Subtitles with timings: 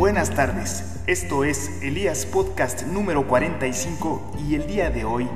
[0.00, 5.28] Buenas tardes, esto es Elías Podcast número 45 y el día de hoy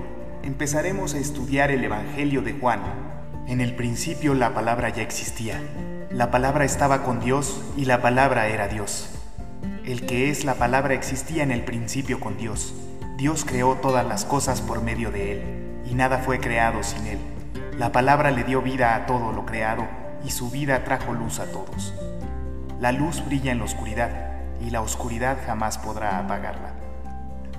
[0.43, 2.81] empezaremos a estudiar el Evangelio de Juan.
[3.47, 5.61] En el principio la palabra ya existía,
[6.11, 9.11] la palabra estaba con Dios y la palabra era Dios.
[9.85, 12.73] El que es la palabra existía en el principio con Dios.
[13.19, 15.43] Dios creó todas las cosas por medio de él
[15.85, 17.19] y nada fue creado sin él.
[17.79, 19.87] La palabra le dio vida a todo lo creado
[20.25, 21.93] y su vida trajo luz a todos.
[22.81, 26.73] La luz brilla en la oscuridad y la oscuridad jamás podrá apagarla.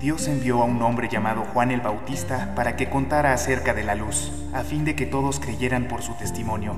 [0.00, 3.94] Dios envió a un hombre llamado Juan el Bautista para que contara acerca de la
[3.94, 6.74] luz, a fin de que todos creyeran por su testimonio.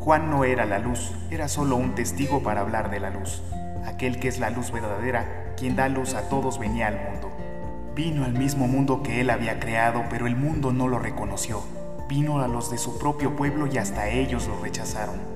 [0.00, 3.42] Juan no era la luz, era solo un testigo para hablar de la luz.
[3.86, 7.30] Aquel que es la luz verdadera, quien da luz a todos, venía al mundo.
[7.94, 11.62] Vino al mismo mundo que él había creado, pero el mundo no lo reconoció.
[12.08, 15.33] Vino a los de su propio pueblo y hasta ellos lo rechazaron.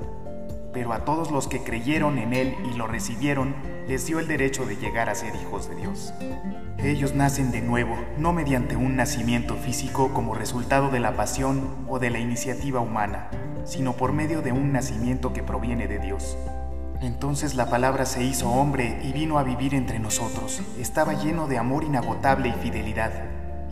[0.72, 3.54] Pero a todos los que creyeron en él y lo recibieron,
[3.88, 6.12] les dio el derecho de llegar a ser hijos de Dios.
[6.78, 11.98] Ellos nacen de nuevo, no mediante un nacimiento físico como resultado de la pasión o
[11.98, 13.30] de la iniciativa humana,
[13.64, 16.36] sino por medio de un nacimiento que proviene de Dios.
[17.00, 20.60] Entonces la palabra se hizo hombre y vino a vivir entre nosotros.
[20.78, 23.12] Estaba lleno de amor inagotable y fidelidad.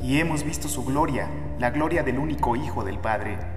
[0.03, 3.56] Y hemos visto su gloria, la gloria del único Hijo del Padre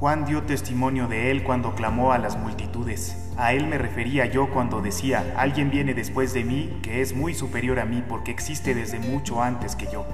[0.00, 3.16] Juan dio testimonio de él cuando clamó a las multitudes.
[3.36, 7.32] A él me refería yo cuando decía, alguien viene después de mí que es muy
[7.32, 10.04] superior a mí porque existe desde mucho antes que yo.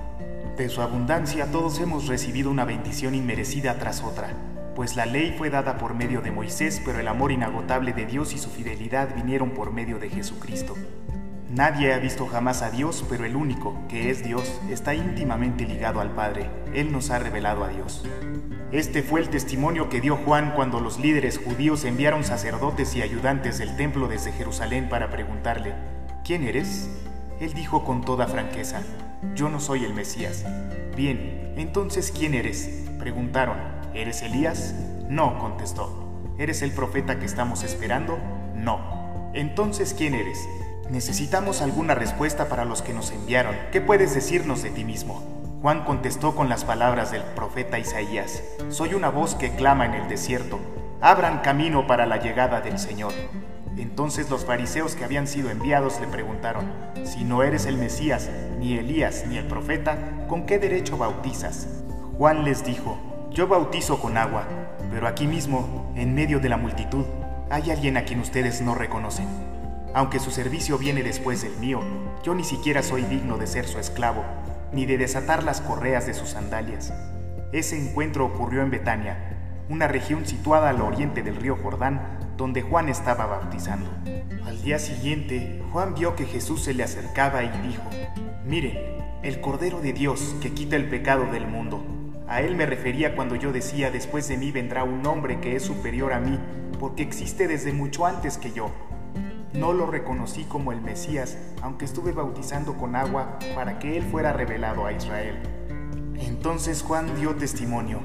[0.56, 4.28] De su abundancia todos hemos recibido una bendición inmerecida tras otra,
[4.76, 8.34] pues la ley fue dada por medio de Moisés, pero el amor inagotable de Dios
[8.34, 10.74] y su fidelidad vinieron por medio de Jesucristo.
[11.52, 16.00] Nadie ha visto jamás a Dios, pero el único, que es Dios, está íntimamente ligado
[16.00, 16.48] al Padre.
[16.74, 18.04] Él nos ha revelado a Dios.
[18.70, 23.58] Este fue el testimonio que dio Juan cuando los líderes judíos enviaron sacerdotes y ayudantes
[23.58, 25.74] del templo desde Jerusalén para preguntarle,
[26.24, 26.88] ¿quién eres?
[27.40, 28.82] Él dijo con toda franqueza,
[29.34, 30.44] yo no soy el Mesías.
[30.96, 32.86] Bien, entonces ¿quién eres?
[33.00, 33.56] Preguntaron,
[33.92, 34.72] ¿eres Elías?
[35.08, 36.22] No, contestó.
[36.38, 38.20] ¿Eres el profeta que estamos esperando?
[38.54, 39.32] No.
[39.34, 40.38] Entonces ¿quién eres?
[40.90, 43.54] Necesitamos alguna respuesta para los que nos enviaron.
[43.70, 45.22] ¿Qué puedes decirnos de ti mismo?
[45.62, 50.08] Juan contestó con las palabras del profeta Isaías, Soy una voz que clama en el
[50.08, 50.58] desierto,
[51.00, 53.12] abran camino para la llegada del Señor.
[53.76, 56.64] Entonces los fariseos que habían sido enviados le preguntaron,
[57.04, 58.28] Si no eres el Mesías,
[58.58, 59.96] ni Elías, ni el profeta,
[60.28, 61.68] ¿con qué derecho bautizas?
[62.18, 62.98] Juan les dijo,
[63.30, 64.42] Yo bautizo con agua,
[64.90, 67.04] pero aquí mismo, en medio de la multitud,
[67.48, 69.49] hay alguien a quien ustedes no reconocen.
[69.94, 71.80] Aunque su servicio viene después del mío,
[72.22, 74.24] yo ni siquiera soy digno de ser su esclavo
[74.72, 76.92] ni de desatar las correas de sus sandalias.
[77.52, 79.36] Ese encuentro ocurrió en Betania,
[79.68, 83.90] una región situada al oriente del río Jordán, donde Juan estaba bautizando.
[84.46, 87.82] Al día siguiente, Juan vio que Jesús se le acercaba y dijo,
[88.44, 88.78] Miren,
[89.22, 91.84] el Cordero de Dios que quita el pecado del mundo.
[92.28, 95.62] A él me refería cuando yo decía, después de mí vendrá un hombre que es
[95.62, 96.38] superior a mí,
[96.78, 98.70] porque existe desde mucho antes que yo.
[99.52, 104.32] No lo reconocí como el Mesías, aunque estuve bautizando con agua para que Él fuera
[104.32, 105.38] revelado a Israel.
[106.20, 108.00] Entonces Juan dio testimonio.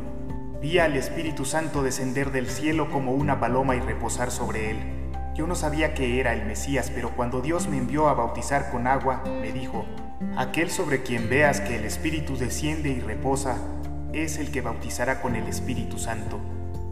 [0.62, 4.78] Vi al Espíritu Santo descender del cielo como una paloma y reposar sobre él.
[5.36, 8.88] Yo no sabía que era el Mesías, pero cuando Dios me envió a bautizar con
[8.88, 9.86] agua, me dijo,
[10.38, 13.58] Aquel sobre quien veas que el Espíritu desciende y reposa,
[14.14, 16.40] es el que bautizará con el Espíritu Santo.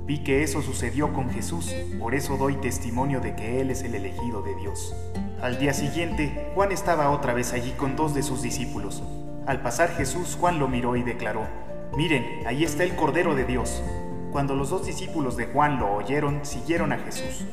[0.05, 3.95] Vi que eso sucedió con Jesús, por eso doy testimonio de que Él es el
[3.95, 4.93] elegido de Dios.
[5.41, 9.01] Al día siguiente, Juan estaba otra vez allí con dos de sus discípulos.
[9.45, 11.47] Al pasar Jesús, Juan lo miró y declaró,
[11.95, 13.81] Miren, ahí está el Cordero de Dios.
[14.31, 17.45] Cuando los dos discípulos de Juan lo oyeron, siguieron a Jesús.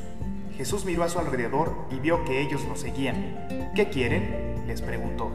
[0.57, 3.71] Jesús miró a su alrededor y vio que ellos lo seguían.
[3.75, 4.65] ¿Qué quieren?
[4.67, 5.31] les preguntó.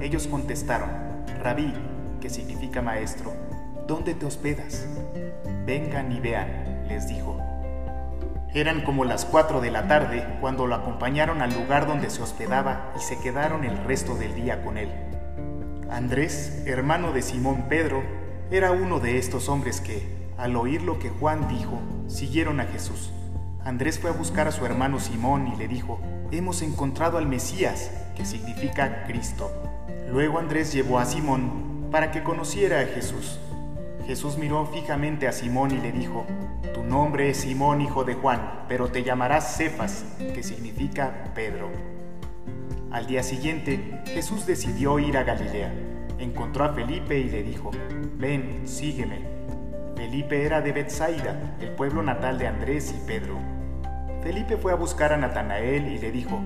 [0.00, 0.90] Ellos contestaron,
[1.42, 1.72] Rabí,
[2.20, 3.32] que significa maestro,
[3.86, 4.86] ¿dónde te hospedas?
[5.66, 7.38] Vengan y vean, les dijo.
[8.54, 12.92] Eran como las cuatro de la tarde cuando lo acompañaron al lugar donde se hospedaba
[12.96, 14.90] y se quedaron el resto del día con él.
[15.90, 18.02] Andrés, hermano de Simón Pedro,
[18.50, 20.06] era uno de estos hombres que,
[20.36, 23.12] al oír lo que Juan dijo, siguieron a Jesús.
[23.64, 26.00] Andrés fue a buscar a su hermano Simón y le dijo,
[26.30, 29.50] Hemos encontrado al Mesías, que significa Cristo.
[30.10, 33.38] Luego Andrés llevó a Simón para que conociera a Jesús.
[34.06, 36.26] Jesús miró fijamente a Simón y le dijo,
[36.74, 41.70] Tu nombre es Simón, hijo de Juan, pero te llamarás Cefas, que significa Pedro.
[42.90, 45.72] Al día siguiente, Jesús decidió ir a Galilea.
[46.18, 47.70] Encontró a Felipe y le dijo,
[48.18, 49.20] Ven, sígueme.
[49.96, 53.38] Felipe era de Bethsaida, el pueblo natal de Andrés y Pedro.
[54.22, 56.40] Felipe fue a buscar a Natanael y le dijo,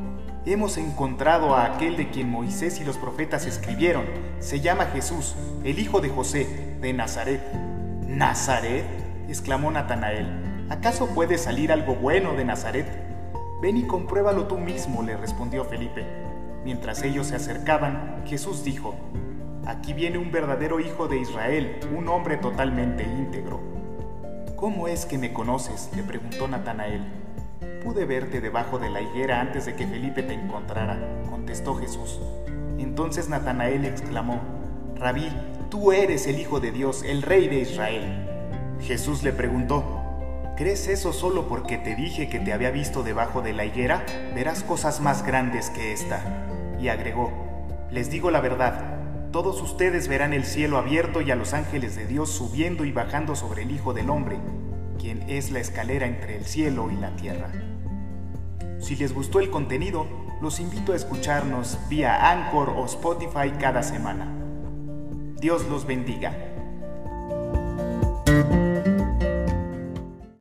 [0.49, 4.05] Hemos encontrado a aquel de quien Moisés y los profetas escribieron.
[4.39, 5.35] Se llama Jesús,
[5.65, 7.43] el hijo de José, de Nazaret.
[8.07, 8.85] ¿Nazaret?
[9.29, 10.69] exclamó Natanael.
[10.71, 12.87] ¿Acaso puede salir algo bueno de Nazaret?
[13.61, 16.07] Ven y compruébalo tú mismo, le respondió Felipe.
[16.65, 18.95] Mientras ellos se acercaban, Jesús dijo,
[19.67, 23.59] Aquí viene un verdadero hijo de Israel, un hombre totalmente íntegro.
[24.55, 25.91] ¿Cómo es que me conoces?
[25.97, 27.26] le preguntó Natanael.
[27.83, 30.99] Pude verte debajo de la higuera antes de que Felipe te encontrara,
[31.31, 32.21] contestó Jesús.
[32.79, 34.41] Entonces Natanael exclamó,
[34.97, 35.29] Rabí,
[35.71, 38.29] tú eres el Hijo de Dios, el Rey de Israel.
[38.81, 39.85] Jesús le preguntó,
[40.57, 44.05] ¿crees eso solo porque te dije que te había visto debajo de la higuera?
[44.35, 46.23] Verás cosas más grandes que esta.
[46.81, 47.31] Y agregó,
[47.91, 48.97] les digo la verdad,
[49.33, 53.37] todos ustedes verán el cielo abierto y a los ángeles de Dios subiendo y bajando
[53.37, 54.39] sobre el Hijo del Hombre,
[54.97, 57.51] quien es la escalera entre el cielo y la tierra.
[58.79, 60.07] Si les gustó el contenido,
[60.41, 64.33] los invito a escucharnos vía Anchor o Spotify cada semana.
[65.41, 66.56] Dios los bendiga.